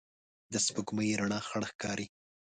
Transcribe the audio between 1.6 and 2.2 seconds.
ښکاري